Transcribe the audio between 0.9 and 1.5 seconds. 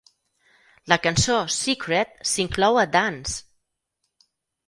La cançó